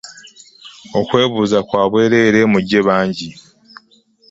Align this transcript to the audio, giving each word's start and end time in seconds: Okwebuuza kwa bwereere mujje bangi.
Okwebuuza 0.99 1.57
kwa 1.67 1.83
bwereere 1.91 2.39
mujje 2.51 2.79
bangi. 2.87 3.29